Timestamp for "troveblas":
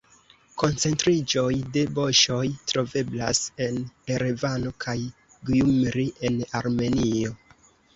2.73-3.45